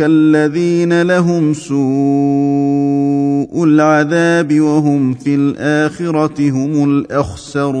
[0.00, 1.78] الذين لهم سوء
[3.64, 7.78] العذاب وهم في الآخرة هم الأخسرون.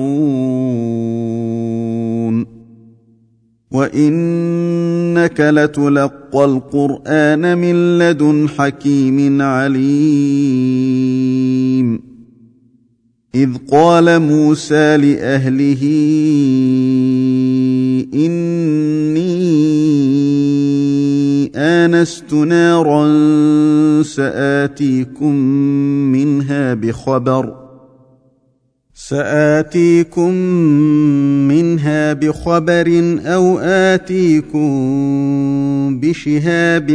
[3.70, 10.88] وإنك لتلقى القرآن من لدن حكيم عليم.
[13.34, 15.82] إذ قال موسى لأهله
[18.14, 19.58] إني
[21.56, 23.02] آنست نارا
[24.02, 25.34] سآتيكم
[26.12, 27.68] منها بخبر
[28.94, 30.32] سآتيكم
[31.48, 34.70] منها بخبر أو آتيكم
[36.00, 36.90] بشهاب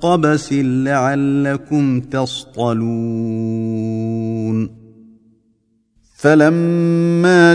[0.00, 3.44] قبس لعلكم تصطلون
[6.16, 7.54] فلما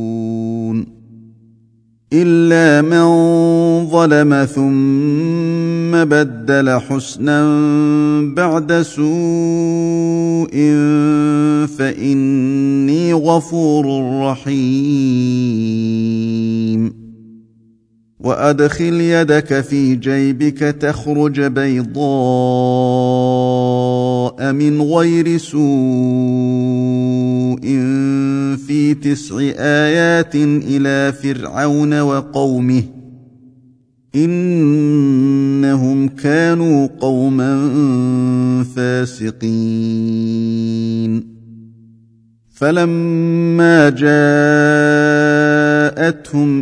[2.13, 3.05] إلا من
[3.87, 7.43] ظلم ثم بدل حسنا
[8.35, 10.51] بعد سوء
[11.77, 13.85] فإني غفور
[14.23, 15.71] رحيم.
[18.19, 22.01] وأدخل يدك في جيبك تخرج بيضاء
[24.51, 25.61] من غير سوء.
[28.55, 32.83] في تسع آيات إلى فرعون وقومه
[34.15, 37.73] إنهم كانوا قوما
[38.75, 40.51] فاسقين.
[42.53, 44.11] فلما جاءتهم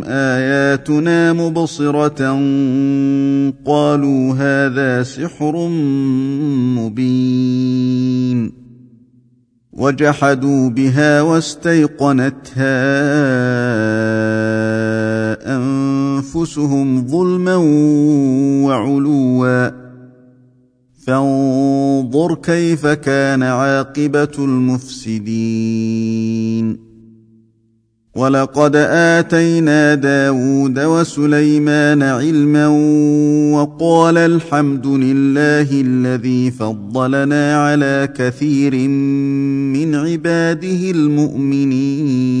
[0.04, 2.40] آياتنا مبصرة
[3.64, 5.68] قالوا هذا سحر
[6.78, 8.59] مبين.
[9.80, 12.76] وجحدوا بها واستيقنتها
[15.56, 17.56] أنفسهم ظلما
[18.66, 19.70] وعلوا.
[21.06, 25.70] فانظر كيف كان عاقبة المفسدين.
[28.14, 32.66] ولقد اتينا داود وسليمان علما
[33.54, 38.74] وقال الحمد لله الذي فضلنا على كثير
[39.78, 42.40] من عباده المؤمنين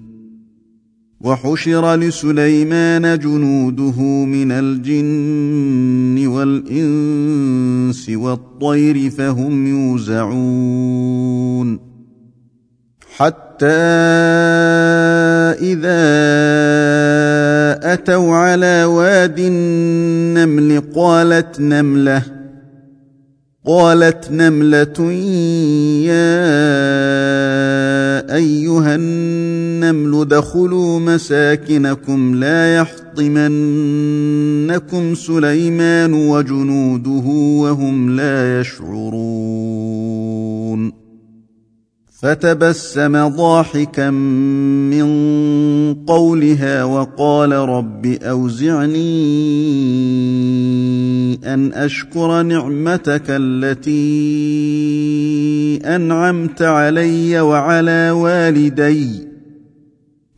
[1.23, 11.11] وحشر لسليمان جنوده من الجن والإنس والطير فهم يوزعون
[13.15, 13.65] حتى
[15.61, 16.01] إذا
[17.93, 22.23] أتوا على واد النمل قالت نملة
[23.65, 25.11] قالت نملة
[26.01, 26.41] يا
[28.29, 33.55] أيها النمل ادخلوا مساكنكم لا يحطمنكم
[35.15, 37.25] سليمان وجنوده
[37.61, 40.01] وهم لا يشعرون.
[42.21, 44.09] فتبسم ضاحكا
[44.89, 45.05] من
[46.07, 49.01] قولها وقال رب أوزعني
[51.53, 54.01] أن أشكر نعمتك التي
[55.85, 59.30] أنعمت علي وعلى والدي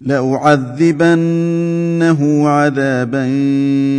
[0.00, 1.68] لأعذبنه
[2.48, 3.28] عذابا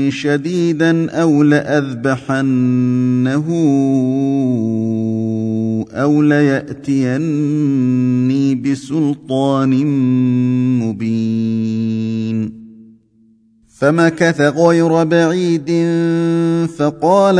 [0.10, 3.46] شديدا أو لأذبحنه
[5.92, 7.36] أو ليأتيني
[8.56, 9.86] بسلطان
[10.80, 12.62] مبين.
[13.78, 15.70] فمكث غير بعيد
[16.78, 17.40] فقال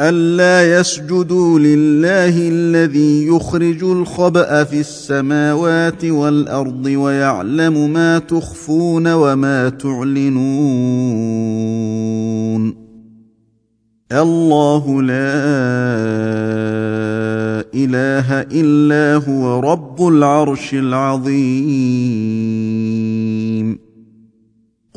[0.00, 10.38] ألا يسجدوا لله الذي يخرج الخبأ في السماوات والأرض ويعلم ما تخفون وما تعلنون.
[14.12, 15.38] الله لا
[17.74, 21.28] إله إلا هو رب العرش العظيم.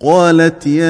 [0.00, 0.84] قالت يا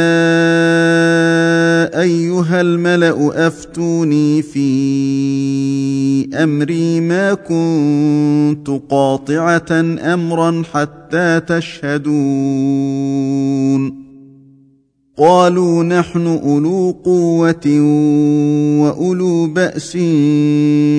[2.00, 4.64] أيها الملأ أفتوني في
[6.34, 9.66] أمري ما كنت قاطعة
[10.14, 12.04] أمرا حتى تشهدون.
[15.16, 17.80] قالوا نحن أولو قوة
[18.82, 19.98] وأولو بأس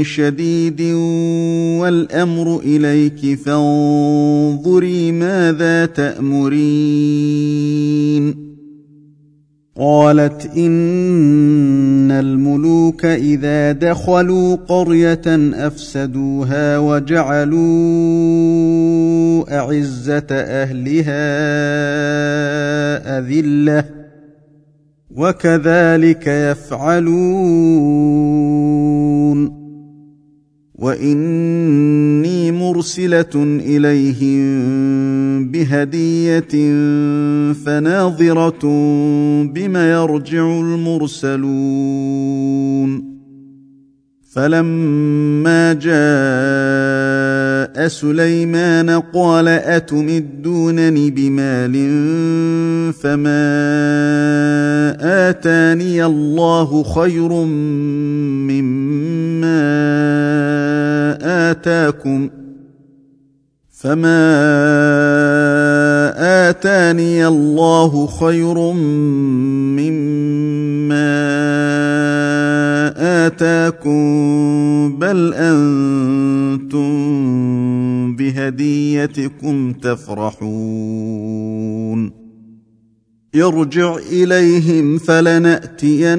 [0.01, 0.81] شديد
[1.81, 7.25] والأمر إليك فانظري ماذا تأمرين
[9.77, 17.55] قالت إن الملوك إذا دخلوا قرية أفسدوها وجعلوا
[19.59, 21.25] أعزة أهلها
[23.19, 24.04] أذلة
[25.15, 28.15] وكذلك يفعلون.
[30.75, 34.45] وإني مرسلة إليهم
[35.51, 36.73] بهدية
[37.53, 38.61] فناظرة
[39.43, 41.55] بم يرجع المرسلون.
[44.31, 47.04] فلما جاء
[47.87, 51.73] سليمان قال أتمدونني بمال
[52.93, 53.45] فما
[55.29, 57.33] آتاني الله خير
[58.49, 59.65] مما
[61.51, 62.29] آتاكم
[63.71, 64.25] فما
[66.49, 68.71] آتاني الله خير
[69.77, 71.54] مما
[73.27, 76.85] آتاكم بل أنتم
[78.15, 81.25] بهديتكم تفرحون.
[83.35, 86.15] ارجع إليهم فلنأتينهم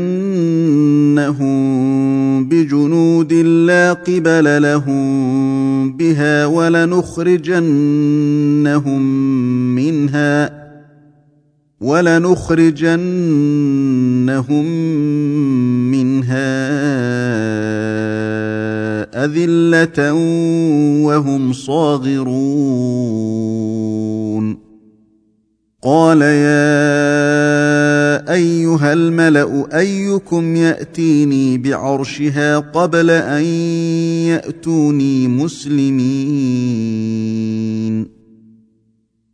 [2.49, 7.43] بجنود لا قبل لهم بها ولنخرجنهم
[9.75, 10.66] منها.
[11.81, 12.97] ولنخرجنهم
[15.91, 16.57] منها
[19.25, 20.13] أذلة
[21.05, 22.97] وهم صاغرون.
[25.83, 26.67] قال يا
[28.33, 33.45] أيها الملأ أيكم يأتيني بعرشها قبل أن
[34.25, 36.57] يأتوني مسلمين؟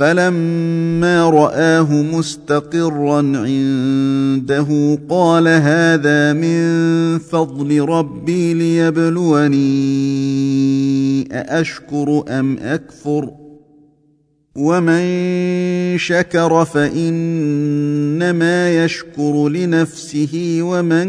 [0.00, 9.58] فلما رآه مستقرا عنده قال هذا من فضل ربي ليبلوني
[11.32, 13.30] أأشكر أم أكفر
[14.56, 15.04] ومن
[15.98, 17.64] شكر فإنما
[18.84, 21.06] يشكر لنفسه ومن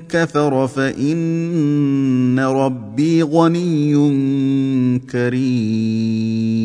[0.00, 3.94] كفر فإن ربي غني
[5.12, 6.64] كريم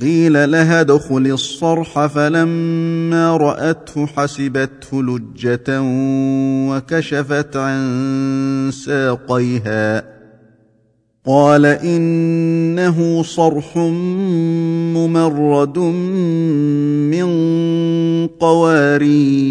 [0.00, 5.80] قيل لها ادخل الصرح فلما رأته حسبته لجة
[6.70, 10.04] وكشفت عن ساقيها.
[11.26, 13.76] قال إنه صرح
[14.96, 15.78] ممرد
[17.08, 17.26] من
[18.26, 19.50] قوارير.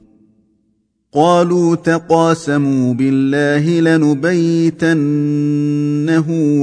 [1.13, 4.95] قالوا تقاسموا بالله لنبيتنه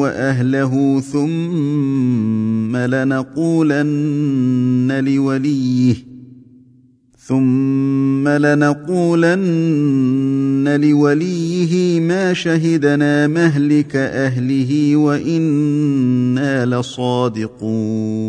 [0.00, 3.84] وأهله ثم لنقولن
[5.04, 5.94] لوليه
[7.18, 9.48] ثم لنقولن
[10.80, 18.28] لوليه ما شهدنا مهلك أهله وإنا لصادقون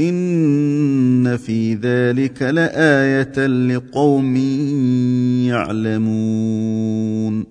[0.00, 4.36] إن في ذلك لآية لقوم
[5.46, 7.44] يعلمون.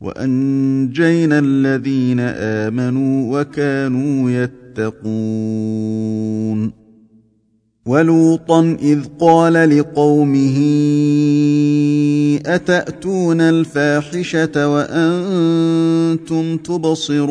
[0.00, 5.20] وأنجينا الذين آمنوا وكانوا يتقون.
[7.86, 10.58] ولوطا إذ قال لقومه
[12.46, 17.30] أتأتون الفاحشة وأنتم تبصرون؟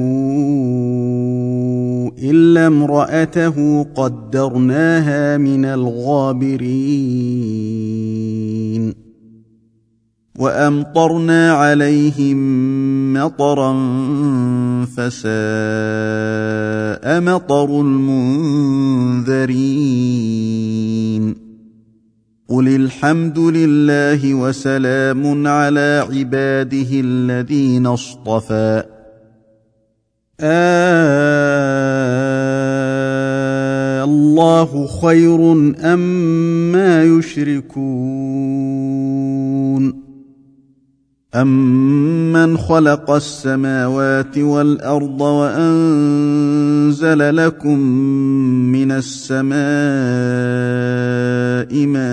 [2.22, 6.60] إلا امرأته قدرناها من الغابرين.
[10.38, 12.38] وأمطرنا عليهم
[13.12, 13.72] مطرا
[14.96, 15.30] فساء
[17.20, 19.00] مطر المنذرين.
[22.50, 28.84] قل الحمد لله وسلام على عباده الذين اصطفى.
[30.40, 30.80] آه
[34.04, 35.52] الله خير
[35.92, 37.80] أم ما يشركون.
[41.34, 46.56] أمن خلق السماوات والأرض وأنزل
[47.36, 47.78] لكم
[48.72, 49.60] من السماء
[51.86, 52.10] ماء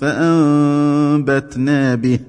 [0.00, 2.20] فأنبتنا به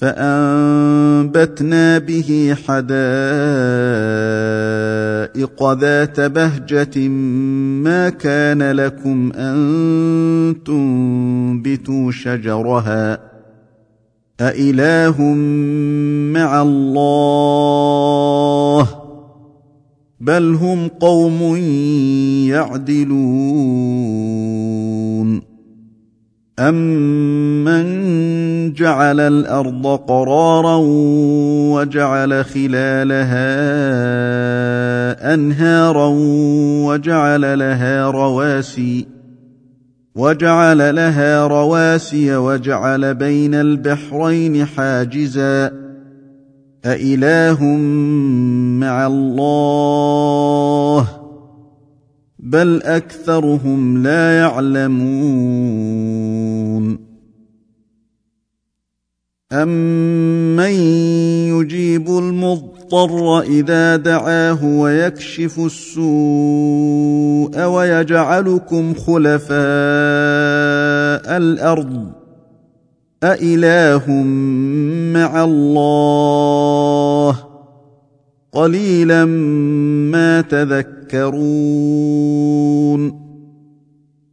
[0.00, 4.08] فأنبتنا به حدائق
[5.62, 13.20] ذات بهجة ما كان لكم أن تنبتوا شجرها
[14.40, 15.22] أإله
[16.34, 17.28] مع الله
[20.20, 21.56] بل هم قوم
[22.46, 23.98] يعدلون
[26.58, 28.08] أمن
[28.72, 30.76] جعل الأرض قرارا
[31.74, 33.48] وجعل خلالها
[35.34, 36.06] أنهارا
[36.86, 39.18] وجعل لها رواسي
[40.18, 45.72] وجعل لها رواسي وجعل بين البحرين حاجزا.
[46.84, 47.64] أإله
[48.80, 51.08] مع الله؟
[52.38, 54.98] بل أكثرهم لا يعلمون.
[59.52, 60.72] امن
[61.48, 66.04] يجيب المضطر اذا دعاه ويكشف السوء
[67.64, 69.58] ويجعلكم خلفاء
[71.36, 72.12] الأرض
[73.22, 74.10] أإله
[75.14, 77.36] مع الله
[78.52, 81.68] قليلا ما تذكرون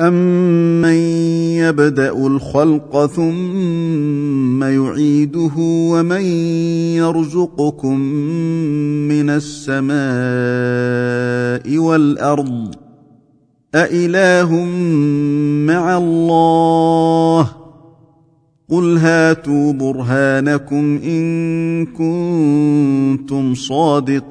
[0.00, 0.94] امن
[1.60, 6.22] يبدا الخلق ثم يعيده ومن
[6.96, 7.98] يرزقكم
[9.08, 9.90] من السماء
[11.78, 12.74] والارض
[13.74, 14.64] أإله
[15.66, 17.50] مع الله
[18.70, 24.30] قل هاتوا برهانكم إن كنتم صادقين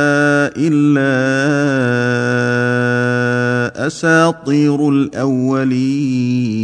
[0.57, 1.11] إلا
[3.87, 6.61] أساطير الأولين.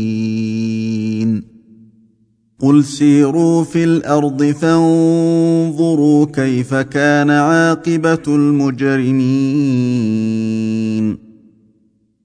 [2.60, 9.68] قل سيروا في الأرض فانظروا كيف كان عاقبة المجرمين.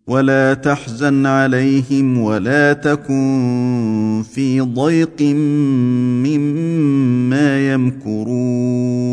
[0.06, 5.22] ولا تحزن عليهم ولا تكن في ضيق
[6.22, 9.12] مما يمكرون.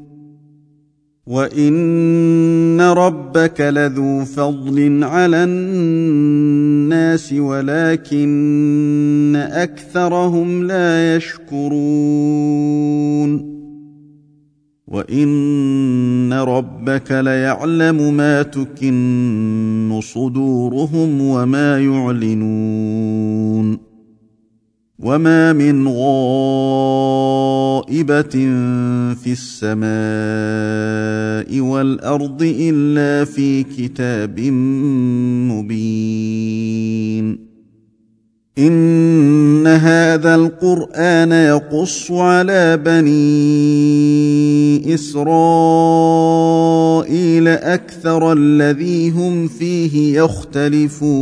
[1.27, 11.91] وان ربك لذو فضل على الناس ولكن اكثرهم لا يشكرون
[14.87, 23.77] وان ربك ليعلم ما تكن صدورهم وما يعلنون
[24.99, 25.87] وما من
[27.91, 28.29] غائبه
[29.13, 29.81] في السماء
[31.59, 34.39] والارض الا في كتاب
[35.51, 37.51] مبين
[38.57, 43.11] ان هذا القران يقص على بني
[44.93, 45.87] اسرائيل
[47.47, 51.21] أكثر الذي هم فيه يختلفون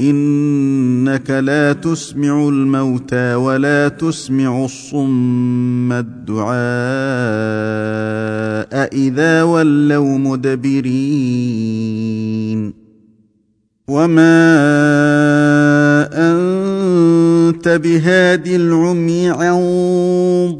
[0.00, 6.48] إنك لا تسمع الموتى ولا تسمع الصم الدعاء
[8.94, 11.58] إذا ولوا مدبرين.
[13.88, 14.38] وما
[17.58, 19.58] انت بهاد العمي عن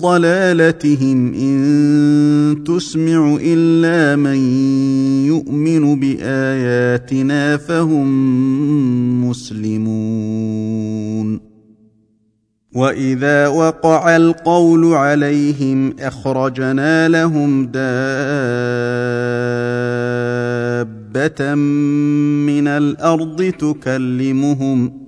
[0.01, 4.37] ضلالتهم إن تسمع إلا من
[5.27, 8.09] يؤمن بآياتنا فهم
[9.29, 10.69] مسلمون.
[12.75, 17.95] وإذا وقع القول عليهم أخرجنا لهم دابة
[21.55, 25.08] من الأرض تكلمهم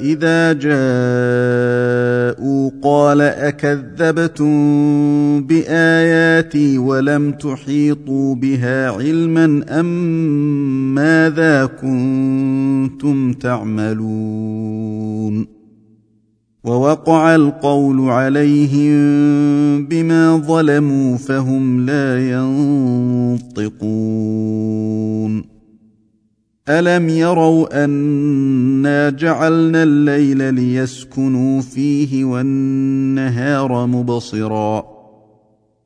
[0.00, 0.84] إذا جاءوا
[2.82, 4.54] قال أكذبتم
[5.46, 14.84] بآياتي ولم تحيطوا بها علما أم ماذا كنتم تعملون
[16.64, 18.94] ووقع القول عليهم
[19.86, 22.30] بما ظلموا فهم لا
[23.50, 25.53] ينطقون
[26.68, 34.84] الم يروا انا جعلنا الليل ليسكنوا فيه والنهار مبصرا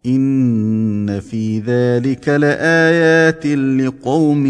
[0.07, 4.47] ان في ذلك لايات لقوم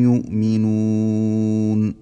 [0.00, 2.01] يؤمنون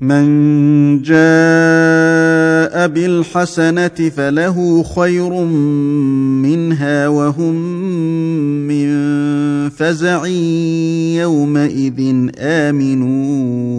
[0.00, 5.44] من جاء بالحسنة فله خير
[6.42, 7.54] منها وهم
[8.68, 8.88] من
[9.70, 10.26] فزع
[11.16, 13.78] يومئذ آمنون.